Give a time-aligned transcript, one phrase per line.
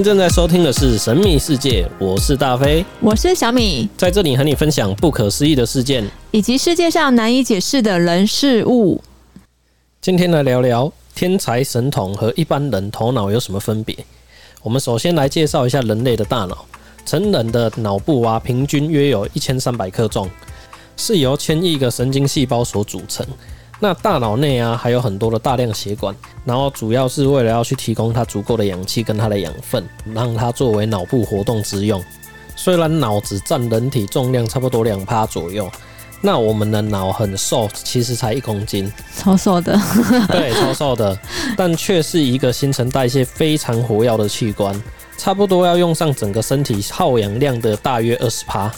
[0.00, 8.98] 您正在收听的是《神秘世界》，我是大飞，我是小米，在这里和你分享不可思议的事件，以及世界上难以解释的人事物。
[10.00, 13.94] 今天来聊聊天才神童和一般人头脑有什么分别。
[14.62, 16.64] 我们首先来介绍一下人类的大脑。
[17.04, 20.26] 成人的脑部啊，平均约有一千三百克重，
[20.96, 23.26] 是由千亿个神经细胞所组成。
[23.82, 32.02] 那大脑内啊，还有很多的大量血管，然后主要是为了要去提供它足够的氧气跟它的养分，让它作为脑部活动之用。
[32.54, 35.70] 虽然脑子占人体重量差不多两趴左右，
[36.20, 39.80] 那我们的脑很瘦，其实才一公斤，超瘦的。
[40.28, 41.18] 对，超瘦的，
[41.56, 44.78] 但却是一个新陈代谢非常活跃的器官。
[45.16, 48.70] 差不多要用上整个身体耗氧量的大约二十趴。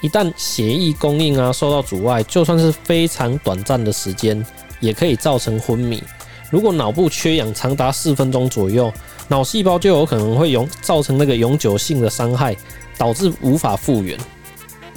[0.00, 4.44] 一旦血液供应啊受到阻碍，就算是非常短暂的时间，
[4.80, 6.02] 也可以造成昏迷。
[6.50, 8.92] 如果脑部缺氧长达四分钟左右，
[9.28, 12.56] 脑细胞就有可能会永造成那个永久性的伤害，
[12.96, 14.18] 导致无法复原。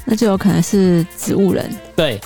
[0.05, 1.69] 那就有可能是植物人。
[1.95, 2.19] 对。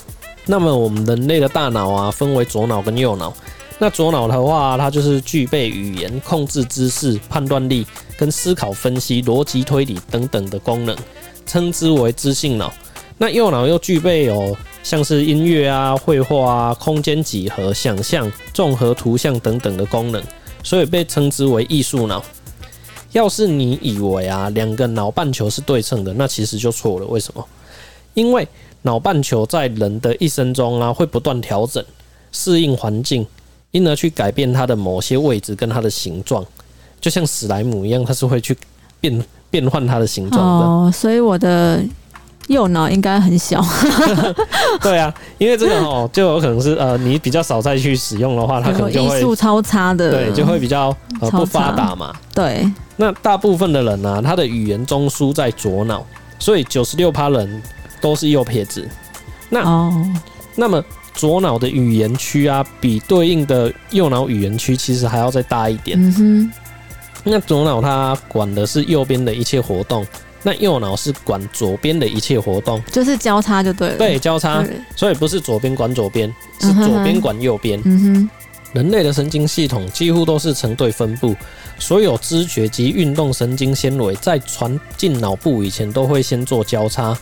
[0.45, 3.33] 那么我们人类的大脑啊，分为左脑跟右脑。
[3.79, 7.87] 那左脑的话，它就是具备语言、控制知识、判断力
[8.17, 10.93] 跟思考、分析、逻辑推理等等的功能，
[11.53, 12.73] 称之为知性脑。
[13.19, 20.19] 那右脑又具备有像是音乐啊、绘画啊、空间几何、想象、综合图像等等的功能，
[20.63, 22.25] 所以被称之为艺术脑。
[23.11, 27.05] 要是你以为啊两个脑半球是对称的，那其实就错了。
[27.05, 27.45] 为什么？
[28.15, 28.47] 因为
[28.81, 31.85] 脑半球在人的一生中啊会不断调整，
[32.31, 33.23] 适应环境。
[33.69, 36.43] 因而去改变它的某些位置跟它的形状，
[36.99, 38.57] 就像史莱姆一样，它是会去
[38.99, 40.65] 变变换它的形状的。
[40.65, 41.79] 哦，所以我的
[42.47, 43.63] 右脑应该很小。
[44.81, 50.09] 对啊，因为这个哦，就有可能是呃，你比较少再去使用的话，它可能就会超差的。
[50.09, 50.87] 对，就会比较
[51.21, 52.11] 呃不发达嘛。
[52.33, 52.67] 对。
[52.95, 56.03] 那大部分的人呢、啊，他的语言中枢在左脑，
[56.39, 57.61] 所以九十六趴人
[58.01, 58.89] 都是右撇子。
[59.51, 59.93] 那哦，
[60.55, 60.83] 那么。
[61.15, 65.95] 左脑的语言区啊，比对应的右脑语言区其实还要再大一点。
[65.95, 66.51] 嗯哼。
[67.23, 70.05] 那左脑它管的是右边的一切活动，
[70.41, 73.97] 那右脑是管左边的一切活动，就是交叉就对了。
[73.97, 74.63] 对，交叉。
[74.95, 77.81] 所以不是左边管左边，是左边管右边。
[77.85, 78.29] 嗯哼。
[78.73, 81.35] 人类的神经系统几乎都是成对分布，
[81.77, 87.15] 所有知觉及运动神经纤维在传进脑部以前都会先做交叉。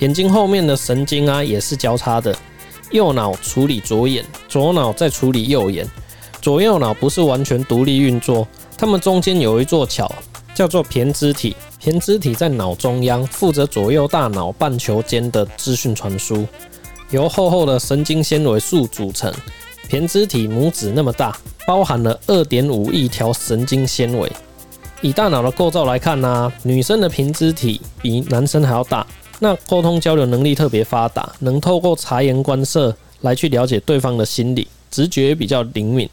[0.00, 2.36] 眼睛后面的神经啊，也是交叉的。
[2.90, 5.88] 右脑处理左眼，左脑再处理右眼。
[6.42, 8.46] 左右脑不是完全独立运作，
[8.82, 10.12] 它们中间有一座桥，
[10.56, 11.54] 叫做胼胝体。
[11.80, 16.44] 胼胝体在脑中央，负责左右大脑半球间的资讯传输，
[17.10, 19.32] 由厚厚的神经纤维束组成。
[19.88, 24.28] 胼胝体拇指那么大，包含了二点五亿条神经纤维。
[25.00, 29.06] 以大脑的构造来看呢、女生的胼胝体比男生还要大。
[29.38, 36.10] 那沟通交流能力特别发达，能透过察言观色来去了解对方的心理，直觉也比较灵敏。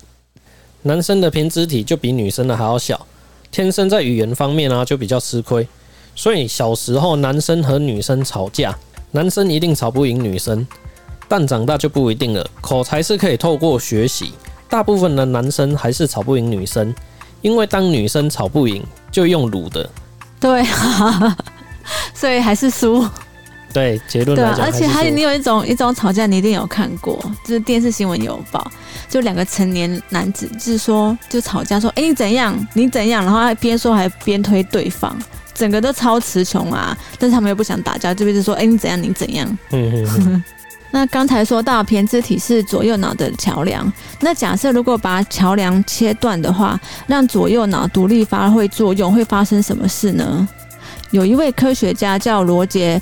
[0.84, 3.06] 男生的平肢体就比女生的还要小，
[3.52, 5.68] 天生在语言方面啊就比较吃亏。
[6.16, 8.78] 所以小时候男生和女生吵架，
[9.12, 10.66] 男生一定吵不赢女生，
[11.28, 12.50] 但长大就不一定了。
[12.62, 14.34] 口才是可以透过学习，
[14.70, 16.94] 大部分的男生还是吵不赢女生，
[17.42, 19.90] 因为当女生吵不赢，就用鲁的。
[20.40, 21.38] 对啊。
[22.14, 23.04] 所以还是输。
[23.72, 28.70] 对，结论对啊，而且还有你有一种一种吵架，你一定有看过，就是电视新闻有报，
[29.08, 35.16] 就两个成年男子，就是说就吵架，说，哎，你怎样，你怎样，然后还边说还边推对方，
[35.54, 39.58] 整个都超词穷啊，但是他们又不想打架，就一直说，哎，你怎样，你怎样。
[39.72, 40.44] 嗯嗯。
[40.92, 50.48] 那刚才说到胼胝体是左右脑的桥梁，那假设如果把桥梁切断的话，让左右脑独立发挥作用，会发生什么事呢？
[51.12, 53.00] 有一位科学家叫罗杰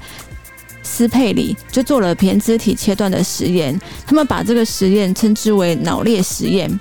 [0.88, 3.78] 斯佩里，就做了胼胝体切断的实验。
[4.06, 6.80] 他们把这个实验称之为脑裂实验。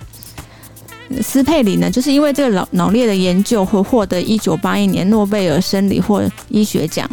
[1.21, 7.09] 斯佩里呢，就是因为这个脑脑裂的研究，会获得一九八一年诺贝尔生理或医学奖。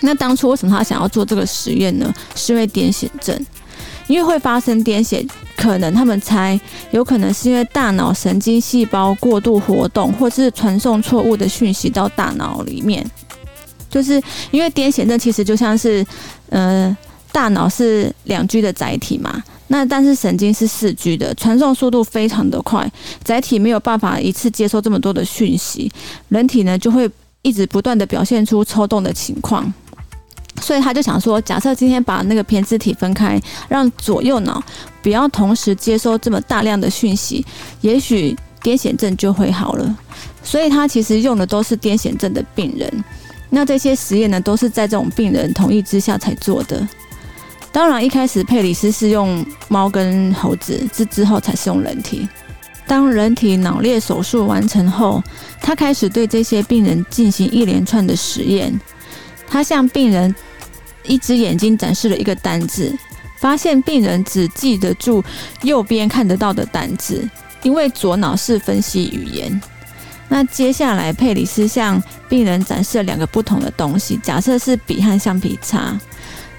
[0.00, 2.14] 那当初为什么他想要做这个实验呢？
[2.36, 3.44] 是因为癫痫症。
[4.06, 6.58] 因为会发生癫痫，可能他们猜
[6.92, 13.06] 有可能是因为大脑神经细胞过度活动，或是传送错误的讯息到大脑里面。
[13.90, 16.04] 就是因为癫痫症其实就像是，
[16.50, 16.96] 呃，
[17.32, 22.90] 大脑是两 G 的载体嘛，那但是神经是四 G 的，传送速度非常的快，
[23.22, 25.90] 载体没有办法一次接收这么多的讯息，
[26.28, 27.10] 人体呢就会
[27.42, 29.72] 一直不断的表现出抽动的情况。
[30.60, 34.60] 所以他就想说，假设今天把那个胼胝体分开，让左右脑
[35.00, 37.46] 不要同时接收这么大量的讯息，
[37.80, 39.98] 也许癫痫症就会好了。
[40.42, 43.04] 所以他其实用的都是癫痫症的病人。
[43.50, 46.86] 那这些实验呢，都是在这种病人同意之下才做的。
[47.72, 52.28] 当然，一开始佩里斯是用猫跟猴子，之之后才是用人体。
[52.86, 55.22] 当人体脑裂手术完成后，
[55.60, 58.72] 他开始对这些病人进行一连串的实验。
[59.46, 60.34] 他向病人
[61.04, 62.96] 一只眼睛展示了一个单字，
[63.36, 65.22] 发现病人只记得住
[65.62, 67.28] 右边看得到的单字，
[67.62, 69.60] 因为左脑是分析语言。
[70.28, 75.98] 那接下来，佩里斯向病人展示了两个不同的东西，假设是笔和橡皮擦。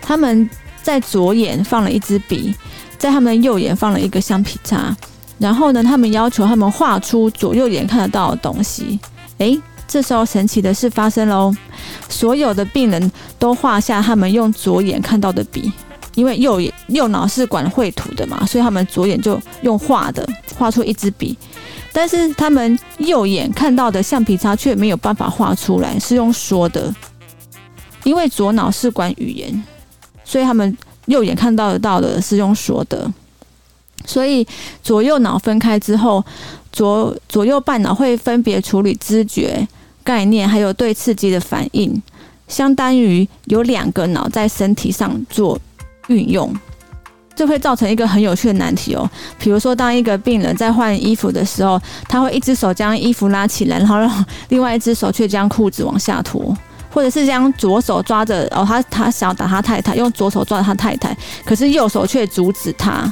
[0.02, 0.50] 他们
[0.82, 2.54] 在左眼放了一支笔，
[2.98, 4.96] 在他们右眼放了一个橡皮擦。
[5.38, 9.00] 然后呢，他们要求他们画出左右眼看得到的东西。
[9.38, 9.58] 诶，
[9.88, 11.56] 这时候神奇的事发生喽！
[12.10, 15.72] 所有的病人都画下他们用左眼看到的笔，
[16.16, 20.28] 因为右眼右脑是管绘图的嘛，所以他们左眼就用画的
[20.58, 21.38] 画出一支笔。
[21.92, 26.94] 但是他们右眼看到的橡皮擦却没有办法画出来，是用说的，
[28.04, 29.64] 因为左脑是管语言，
[30.24, 33.12] 所以他们右眼看到得到的是用说的。
[34.06, 34.48] 所以
[34.82, 36.24] 左右脑分开之后，
[36.72, 39.68] 左左右半脑会分别处理知觉、
[40.04, 42.02] 概念，还有对刺激的反应，
[42.48, 45.60] 相当于有两个脑在身体上做
[46.08, 46.56] 运用。
[47.40, 49.10] 这会造成一个很有趣的难题哦。
[49.38, 56.54] 比如说，当一个病人在换衣服的时候，他会一只手将衣服拉起来，然后让另外一只手却将裤子往下脱，
[56.92, 61.16] 或者是将左手抓着哦，他他想要打他太太，用左手抓他太太，
[61.46, 63.10] 可是右手却阻止他。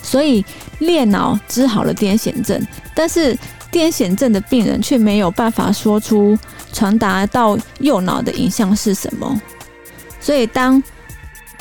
[0.00, 0.44] 所以
[0.78, 2.64] 裂脑治好了癫痫症，
[2.94, 3.34] 但是
[3.72, 6.38] 癫痫症的病人却没有办法说出
[6.72, 9.40] 传达到右脑的影像是什么。
[10.20, 10.80] 所以当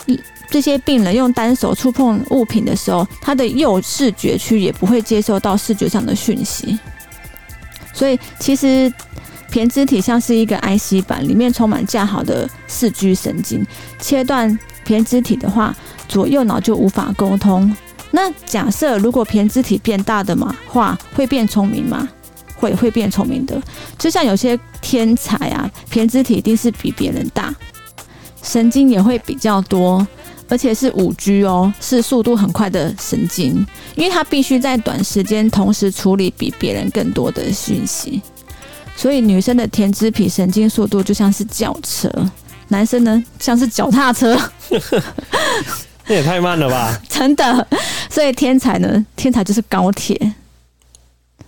[0.05, 0.19] 一
[0.53, 6.77] 这些病人用单手触碰物品的时候，他的右视觉区也不会接收到视觉上的讯息。
[7.91, 8.93] 所以其实
[9.51, 13.65] 胼胝体像是一个 IC 板，里面充满架好的四 G 神经。
[13.99, 14.47] 切断
[14.85, 15.75] 胼胝体的话，
[16.07, 17.75] 左右脑就无法沟通。
[18.11, 22.07] 那假设如果胼胝体变大的嘛话，会变聪明吗？
[22.55, 23.59] 会，会变聪明的。
[23.97, 27.51] 就像有些天才啊，胼胝体一定是比别人大，
[28.43, 30.05] 神经也会比较多，
[30.49, 38.21] 而且是五 G 哦，是速度很快的神经，因为它必须在短时间同时处理比别人更多的讯息。
[38.95, 42.11] 所以女生的胼胝体神经速度就像是轿车，
[42.67, 44.39] 男生呢像是脚踏车。
[46.05, 46.99] 这也太慢了吧！
[47.09, 47.67] 真的，
[48.09, 49.05] 所以天才呢？
[49.15, 50.33] 天才就是高铁，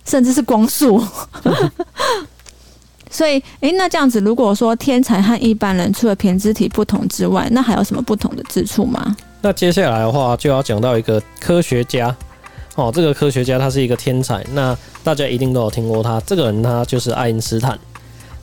[0.04, 1.04] 甚至是光速。
[3.16, 9.16] 所以，哎，那这样子，如果说天才和一般人除了胼胝体不同之外，那还有什么不同的之处吗？
[9.40, 12.14] 那接下来的话，就要讲到一个科学家
[12.74, 12.92] 哦。
[12.94, 16.20] 这个科学家他是一个天才，那大家一定都有听过他。
[16.26, 17.78] 这个人他就是爱因斯坦。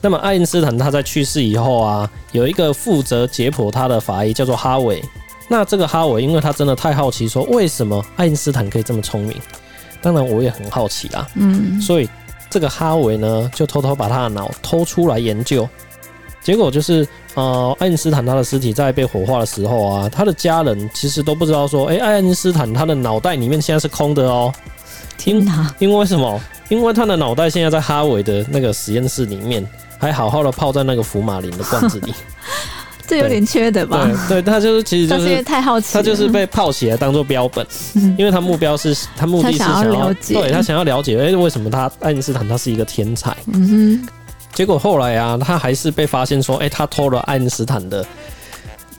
[0.00, 5.00] 那么，爱因斯坦他在去世以后啊，有一个负责解剖他的法医叫做哈维。
[5.48, 9.36] 那这个哈维，因为他真的太好奇，说为什么爱因斯坦可以这么聪明？
[10.02, 11.26] 当然我也很好奇啦。
[11.36, 12.08] 嗯，所以
[12.50, 15.68] 这个哈维呢，就偷偷把他的脑偷出来研究。
[16.42, 24.52] 结果就是，呃，爱因斯坦他的尸体在被火化的时候啊，他的家人其实都不知道说，哎，爱因斯坦他的脑袋里面现在是空的哦。
[25.16, 25.74] 天哪！
[25.78, 26.40] 因为为什么？
[26.68, 29.66] 因为他的脑袋现在在哈维的那个实验室里面，
[29.98, 32.12] 还好好的泡在那个福马林的罐子里。
[33.06, 34.08] 这有点缺德吧？
[34.28, 43.36] 对，对，他就是其实就是，是太好奇，他就是被泡起来当做标本，嗯，因为他目标是他目的是想要，对，他想要了解，哎，为什么他爱因斯坦他是一个天才？
[43.52, 43.68] 嗯
[44.02, 44.08] 哼，
[44.52, 48.04] 结果后来啊，他还是被发现说，哎，他偷了爱因斯坦的。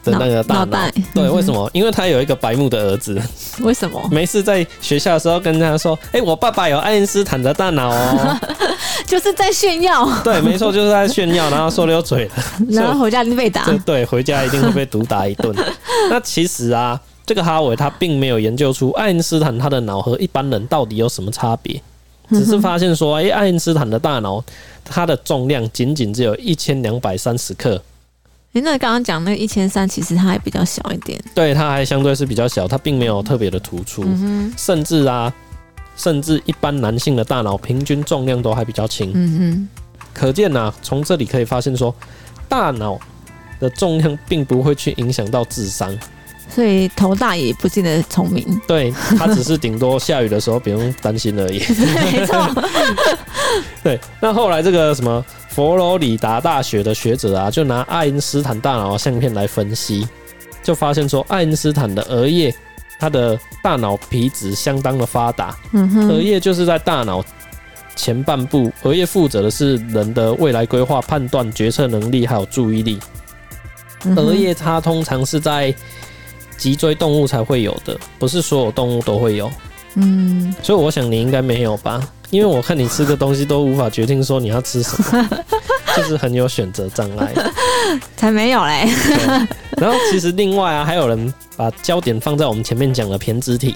[0.05, 1.69] 的那个大脑，脑对，为什么？
[1.73, 3.19] 因为他有一个白目的儿子。
[3.61, 4.01] 为什么？
[4.11, 8.39] 没事，在学校的时候跟他说：“哎、欸，我爸爸有爱因斯坦的大脑哦。
[9.05, 10.07] ”就是在炫耀。
[10.23, 12.31] 对，没错，就是在炫耀，然后说溜嘴了。
[12.69, 13.65] 然后回家一定被打。
[13.85, 15.55] 对，回家一定会被毒打一顿。
[16.09, 21.79] 那其实啊，这个哈维他并没有研究出爱因斯坦他的脑和一般人到底有什么差别，
[22.29, 24.43] 只是发现说，哎、欸，爱因斯坦的大脑，
[24.83, 27.81] 它的重量仅仅只有一千两百三十克。
[28.55, 31.21] 诶，那刚刚讲那个一千三，其实它还比较小一点。
[31.33, 34.03] 对，它还相对是比较小，它并没有特别的突出。
[34.05, 35.31] 嗯、甚至啊，
[35.97, 39.11] 甚至一般男性的大脑平均重量都还比较轻。
[39.13, 39.69] 嗯哼。
[40.13, 41.93] 可见呐、啊，从这里可以发现说，
[42.47, 42.97] 大脑
[43.59, 45.93] 的重量并不会去影响到智商。
[46.49, 48.61] 所以头大也不见得聪明。
[48.67, 51.59] 对，他只是顶多下雨的时候不用担心而已。
[52.11, 52.63] 没错。
[53.83, 55.23] 对，那后来这个什么？
[55.49, 60.05] 佛罗里达大学的学者啊，就拿爱因斯坦大脑的相片来分析，
[60.61, 62.53] 就发现说，爱因斯坦的额叶，
[62.99, 65.55] 他的大脑皮质相当的发达。
[65.71, 67.23] 嗯哼，额叶就是在大脑
[67.95, 72.99] 前半部，额叶负责的是人的未来规划、判断、决策能力，还有注意力。
[74.17, 75.73] 额叶它通常是在
[76.57, 79.51] 脊椎动物才会有的，不是所有动物都会有。
[79.95, 82.01] 嗯，所以我想你应该没有吧？
[82.31, 85.29] 因为我看你吃的东西都无法决定说你要吃什么，
[85.95, 87.33] 就是很有选择障碍。
[88.17, 88.89] 才没有嘞。
[89.77, 93.75] 然后其实另外啊，还有人把焦点放在我们前面讲的胼胝体，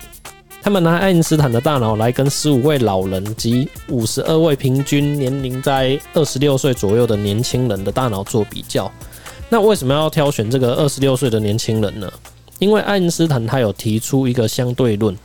[0.61, 8.91] 他们拿爱因斯坦的大脑来跟十五位老人及五十二位平均年龄在二十六岁左右的年轻人的大脑做比较。
[9.47, 12.11] 那为什么要挑选这个二十六岁的年轻人呢？
[12.59, 15.17] 因为爱因斯坦他有提出一个相对论，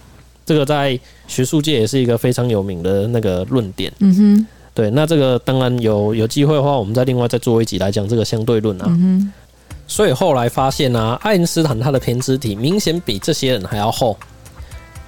[0.46, 3.92] 这个在学术界也是一个非常有名的那个论点。
[3.98, 8.84] 嗯哼，对，那这个当然有有机会的话，我们再另外再做一集来讲这个相对论啊。
[8.88, 9.32] 嗯，
[9.86, 14.16] 所以后来发现啊，爱因斯坦他的偏执体明显比这些人还要厚。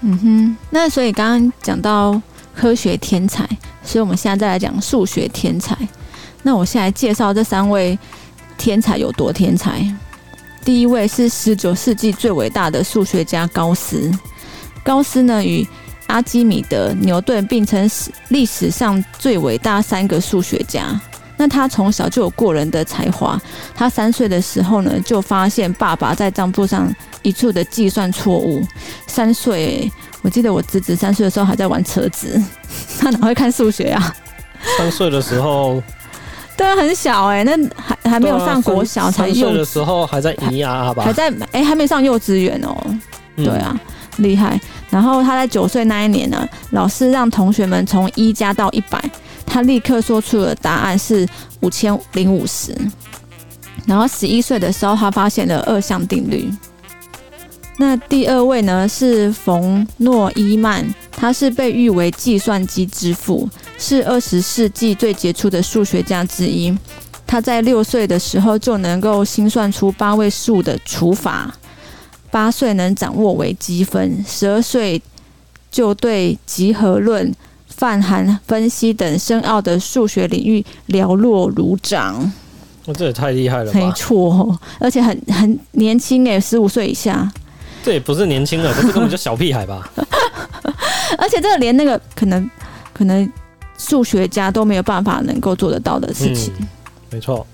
[0.02, 2.20] 嗯哼，那所以刚刚讲到
[2.54, 3.48] 科学天才，
[3.82, 5.76] 所以我们现在再来讲数学天才。
[6.42, 7.98] 那我现在介绍这三位。
[8.58, 9.84] 天才有多天才？
[10.66, 14.10] 第一位是十九世纪最伟大的数学家高斯。
[14.82, 15.64] 高斯呢，与
[16.08, 17.88] 阿基米德、牛顿并称
[18.30, 21.00] 历史上最伟大三个数学家。
[21.36, 23.40] 那他从小就有过人的才华。
[23.76, 26.92] 他三岁的时候呢，就发现爸爸在账簿上
[27.22, 28.60] 一处的计算错误。
[29.06, 29.88] 三岁，
[30.22, 32.42] 我记得我侄子三岁的时候还在玩车子，
[32.98, 34.16] 他哪会看数学啊？
[34.76, 35.80] 三岁的时候。
[36.56, 42.74] 对啊，很小哎、欸，那还还没有上国小，才幼的时候还在咿呀吧，还在哎、欸，还没上幼稚园哦。
[43.36, 43.78] 对啊，
[44.16, 44.60] 厉、嗯、害。
[44.88, 48.98] 然后他在九岁那一年呢，老师让同学们从一加到一百，
[49.44, 51.28] 他立刻说出了答案是
[51.60, 52.74] 五千零五十。
[53.84, 56.50] 然后十一岁的时候，他发现了二项定律。
[57.76, 60.82] 那第二位呢是冯诺依曼，
[61.12, 63.46] 他是被誉为计算机之父。
[63.78, 66.76] 是二十世纪最杰出的数学家之一。
[67.26, 71.52] 他在六岁的时候就能够心算出八位数的除法，
[72.30, 75.02] 八岁能掌握微积分，十二岁
[75.70, 77.34] 就对集合论、
[77.66, 82.32] 泛函分析等深奥的数学领域了若如掌。
[82.84, 83.80] 我这也太厉害了吧！
[83.80, 87.28] 没错，而且很很年轻诶，十五岁以下。
[87.82, 89.90] 这也不是年轻了，这根本就小屁孩吧？
[91.18, 92.48] 而且这个连那个可能
[92.94, 93.28] 可能。
[93.78, 96.52] 数学家都没有办法能够做得到的事情。
[96.60, 96.68] 嗯，
[97.10, 97.46] 没错。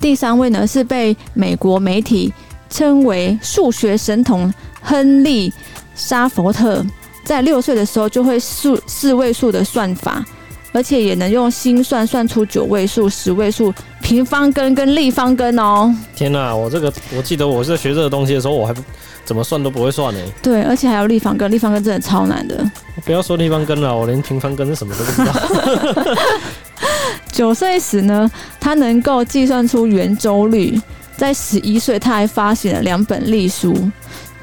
[0.00, 2.32] 第三位呢是被美国媒体
[2.68, 5.50] 称为数学神童亨利·
[5.94, 6.84] 沙佛特，
[7.24, 10.24] 在六岁的时候就会数四位数的算法，
[10.72, 15.94] 而且也能用心算算出九位数、十位数、平方根跟立方根哦。
[16.14, 18.82] 天哪，我这个我记得我在学这个东西的时候，我还不。
[19.26, 20.20] 怎么算都不会算呢？
[20.40, 22.64] 对，而且还有立方根，立方根真的超难的。
[23.04, 26.16] 不要说立方根了，我连平方根是什么都不知道。
[27.32, 30.80] 九岁时呢，他能够计算出圆周率。
[31.16, 33.74] 在十一岁，他还发行了两本隶书，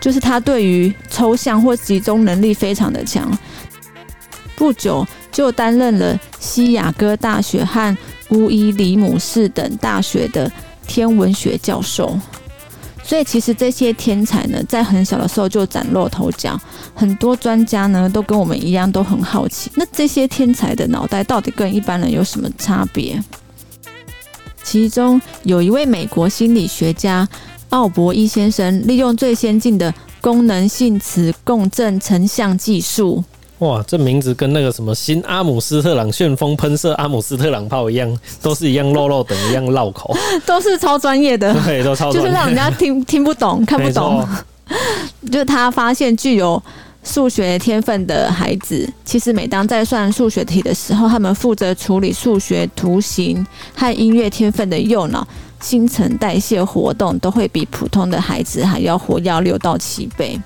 [0.02, 3.32] 就是他对于抽象或集中能力非常的强。
[4.56, 7.96] 不久就担任了西雅哥大学和
[8.30, 10.52] 乌伊里姆市等大学的
[10.88, 12.20] 天文学教授。
[13.04, 16.60] 所以其实这些天才呢，在很小的时候就崭露头角，
[16.96, 23.22] 很多专家呢都跟我们一样都很好奇，那这些天才的脑袋到底跟一般人有什么差别？
[24.64, 27.28] 其中有一位美国心理学家
[27.70, 33.24] 奥伯伊先生，利用最先进的功能性磁共振成像技术。
[33.64, 40.14] 哇，这名字跟那个什么新阿姆斯特朗旋风喷射阿姆斯特朗炮一样，都是一样肉肉等一样绕口，
[40.46, 44.28] 都是超专业的，对，都超专业，就是让人家听听不懂、看不懂。
[45.32, 46.62] 就是他发现具有
[47.04, 55.26] 数学天分的孩子，其实每当在算数学题的时候，他们负责处理数学图形和音乐天分的右脑
[55.62, 60.38] 新陈代谢活动都会比普通的孩子还要活跃六到七倍。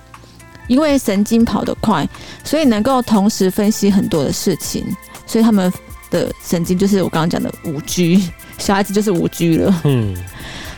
[0.68, 2.08] 因为神经跑得快，
[2.44, 4.86] 所以能够同时分析很多的事情，
[5.26, 5.72] 所以他们
[6.10, 9.82] 的神经就是我刚刚讲的五 G，小孩子就是五 G 了。
[9.86, 10.16] 嗯，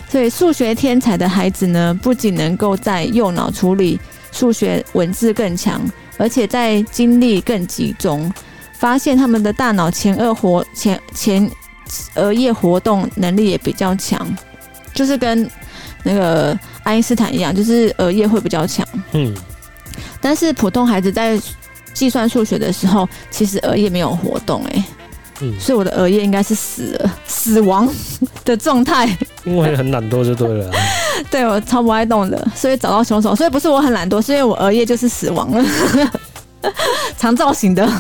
[0.10, 4.00] 所以数学天才的孩子呢，不仅能够在右脑处理
[4.32, 5.82] 数学文字更强，
[6.18, 8.32] 而且在精力更集中，
[8.74, 11.50] 发现他们的大脑前额活前前
[12.16, 14.28] 额叶活动能力也比较强，
[14.94, 15.50] 就是跟
[16.04, 18.88] 那个爱因斯坦一样，就是额叶会比较强。
[19.14, 19.36] 嗯。
[20.30, 21.42] 但是普通孩子在
[21.92, 24.86] 计算数学的时候，其实额叶没有活动哎、欸，
[25.40, 27.92] 嗯，所以我的额叶应该是死了， 死亡
[28.46, 29.08] 的状态。
[29.44, 30.78] 因为很懒惰就对了、啊。
[31.32, 35.66] 对，我超不爱动的，所以找到凶手，所以不是我很懒惰，是因为我额叶就是死亡了，
[37.18, 37.92] 长造型的。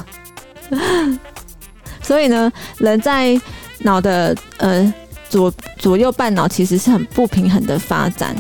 [2.04, 3.42] 所以呢，人在
[3.80, 4.94] 脑的呃
[5.30, 8.36] 左左右半脑其实是很不平衡的发展，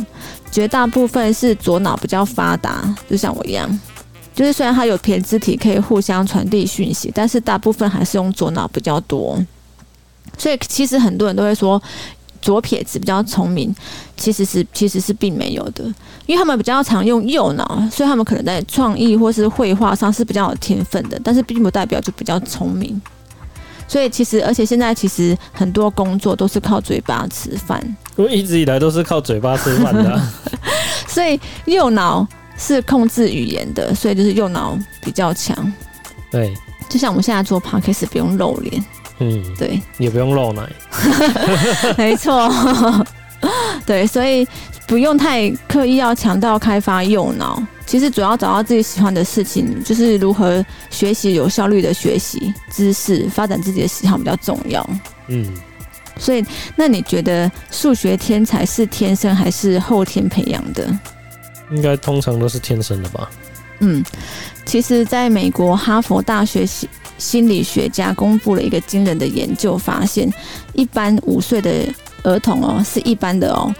[0.51, 3.79] 绝大部分是左脑比较发达，就像我一样，
[4.35, 9.37] 就是虽然它有胼胝体可以互相传递讯息，但是大部分还是用左脑比较多。
[10.37, 11.81] 所以其实很多人都会说
[12.41, 13.73] 左撇子比较聪明，
[14.15, 15.83] 其实是其实是并没有的，
[16.25, 22.99] 因为他们比较常用右脑，所以他们可能在创意或是绘画上是比较有天分的，但是并不代表就比较聪明。
[23.87, 27.83] 所以其实，而且现在其实很多工作都是靠嘴巴吃饭。
[28.25, 30.33] 因为一直以来都是靠嘴巴吃饭的啊。
[31.07, 35.73] 所以右脑是控制语言的，所以就是右脑比较强。
[36.31, 36.53] 对，
[36.87, 38.85] 就像我们现在做 podcast 不用露脸。
[39.19, 40.63] 嗯，对，也不用露奶。
[41.97, 42.51] 没错。
[43.85, 44.47] 对，所以
[44.85, 47.61] 不用太刻意要强调开发右脑。
[47.85, 54.87] 其实主要找到自己喜欢的事情，就是如何学习有效率的学习知识，发展自己的喜好比较重要。
[55.27, 55.51] 嗯，
[56.19, 56.45] 所以
[56.75, 60.87] 那你觉得数学天才是天生还是后天培养的？
[61.71, 63.29] 应该通常都是天生的吧。
[63.79, 64.03] 嗯，
[64.65, 70.31] 其实在美国哈佛大学心心理学家公布了一个惊人的研究，发现
[70.73, 71.71] 一般五岁的
[72.23, 73.73] 儿童哦，是一般的哦，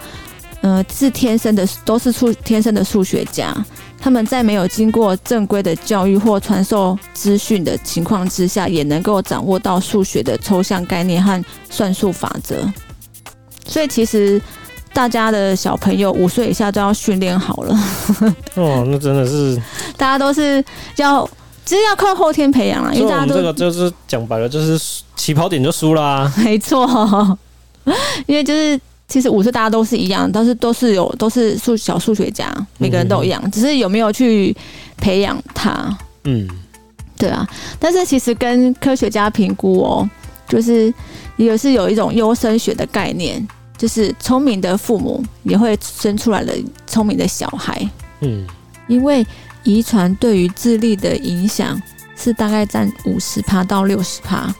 [0.62, 3.54] 呃，是天生的，都是数天生的数学家。
[3.98, 12.56] 他们在没有经过正规的教育或传授资讯的情况之下，也能够掌握到数学的抽象概念和算术法则。
[13.66, 14.40] 所以，其实
[14.92, 17.78] 大家的小朋友五岁以下都要训练好了。
[18.56, 19.60] 哦，那真的是，
[19.96, 20.64] 大家都是
[20.96, 21.28] 要，
[21.64, 22.94] 其实要靠后天培养了。
[22.94, 26.30] 因为大家都这个就是讲白了，就是起跑点就输啦。
[26.38, 27.38] 没错，
[28.26, 28.78] 因为就是。
[29.10, 34.56] 其实五岁大家都是一样，都是都是有都是数小数学家，每个人都一样，只是有没有去
[34.96, 35.98] 培养他。
[36.22, 36.48] 嗯，
[37.18, 37.44] 对啊。
[37.80, 40.08] 但是其实跟科学家评估哦，
[40.48, 40.94] 就是
[41.36, 43.44] 也是有一种优生学的概念，
[43.76, 47.84] 就是聪明的父母也会生出来的聪明的小孩。
[48.20, 48.46] 嗯，
[48.86, 49.26] 因为
[49.64, 51.82] 遗传对于智力的影响
[52.16, 54.54] 是大概占五十趴到六十趴。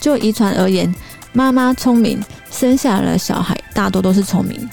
[0.00, 0.94] 就遗传而言，
[1.32, 2.22] 妈妈聪明。
[2.52, 4.70] 生下来的小孩大多都是聪明，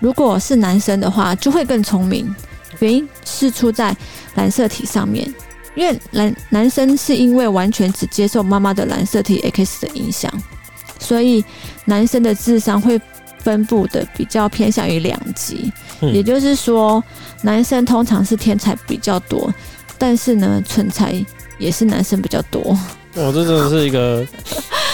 [0.00, 2.34] 如果是男生的话，就会更聪明。
[2.78, 3.94] 原因是出在
[4.34, 5.32] 染色体上面，
[5.74, 10.32] 因为男男生是因为完全只接受妈妈的染色体 X 的影响，
[10.98, 11.44] 所以
[11.84, 12.98] 男生的智商会
[13.40, 15.70] 分布的比较偏向于两极。
[16.00, 16.14] 嗯。
[16.14, 17.04] 也就是说，
[17.42, 19.52] 男生通常是天才比较多，
[19.98, 21.14] 但是呢，蠢才
[21.58, 22.60] 也是男生比较多。
[23.16, 24.26] 哦，这真的是一个。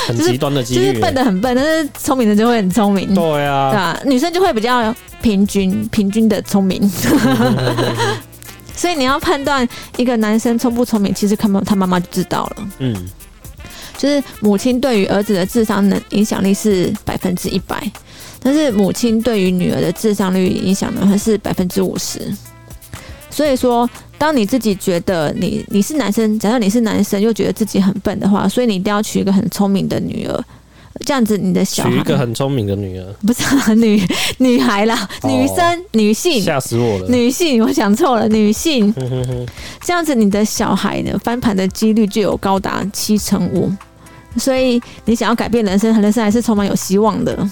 [0.07, 3.13] 很极端的几率，就是笨的很笨，但是聪明的就会很聪明。
[3.15, 6.89] 对啊，对啊，女生就会比较平均，平均的聪明。
[8.77, 9.67] 所以你要判断
[9.97, 12.69] 一个男生聪不聪明，其实看他妈妈就知道了。
[12.79, 13.09] 嗯，
[13.97, 17.91] 就是母亲对于儿子的智商能影响力是百分之一百，
[18.41, 22.21] 但是母亲对于女儿的智商率影响呢，还是百分之五十。
[23.37, 23.89] 所以说。
[24.19, 30.45] 当你自己觉得你你是男生，假设你是男生又觉得自己很笨的话，所以你一定要娶一个很聪明的女儿，
[31.05, 34.03] 这样子你的小孩娶一个很聪明的女儿，不是、啊、女
[34.39, 38.91] 女孩啦，哦、女生女性吓死我了，女性我想错了，女性，
[39.85, 43.71] 这样子你的小孩呢翻盘的几率就有高达七成五，
[44.39, 47.47] 所以你想要改变人生，人生还是充满有希望的。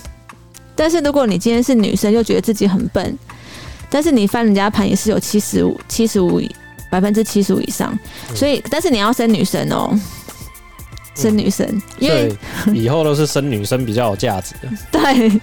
[0.74, 3.18] 但是如果你今天是女生，又觉得自己很笨。
[3.90, 6.40] 但是你翻人家盘也是有七十五、七十五
[6.90, 7.96] 百分之七十五以上，
[8.34, 10.00] 所以但是你要生女生哦、喔，
[11.16, 11.66] 生女生，
[11.98, 12.32] 因为
[12.72, 14.68] 以后都是生女生比较有价值的。
[14.92, 15.40] 对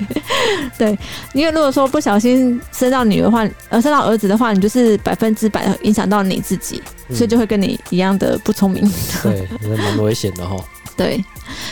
[0.78, 1.00] 对，
[1.34, 8.90] 因为如果说不小心生到女儿的话，呃，生到儿子的话，你就是百分之百影响到你自己，所以就会跟你一样的不聪明。
[9.22, 10.56] 对，蛮危险的哈。
[10.98, 11.24] 对，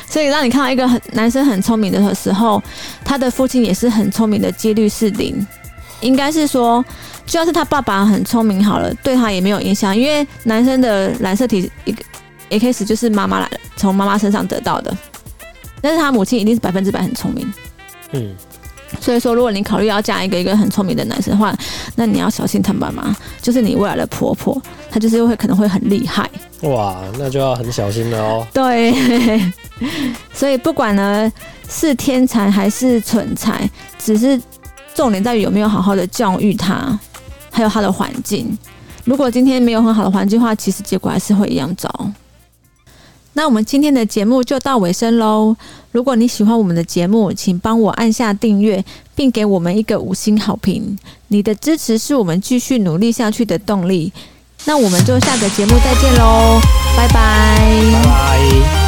[0.08, 2.62] 所以让你看到一个很男生很聪明的时候，
[3.04, 5.46] 他的父亲也是很聪明的几率是零。
[6.02, 6.84] 应该是说，
[7.26, 12.04] 就算是他爸爸很聪明好了，对他也没有影响，因为男生的染色体一个
[12.50, 14.96] X 就是妈妈来，从妈妈身上得到的，
[15.82, 17.54] 但是他母亲一定是百分之百很聪明。
[18.14, 18.34] 嗯，
[19.00, 21.54] 所以说，如果你考虑要嫁一个一个很聪明的男生的话，
[21.96, 24.60] 那你要小心他妈妈，就是你未来的婆婆，
[24.90, 26.28] 她就是会可能会很厉害。
[26.62, 28.48] 哇，那就要很小心了哦。
[28.52, 28.94] 对，
[30.34, 31.32] 所以不管呢
[31.70, 34.42] 是天才还是蠢才，只是。
[35.00, 37.00] 重点在于有没有好好的教育他，
[37.50, 38.46] 还有他的环境。
[39.06, 41.90] 如果今天没有很好的环境的话，其实结果还是会一样糟。
[43.32, 45.56] 那我们今天的节目就到尾声喽。
[45.94, 48.84] 如果你喜欢我们的节目，请帮我按下订阅，
[49.16, 51.00] 并给我们一个五星好评。
[51.30, 54.12] 你的支持是我们继续努力下去的动力。
[54.66, 56.60] 那我们就下个节目再见喽，
[56.98, 57.58] 拜拜。
[57.94, 58.79] 拜拜。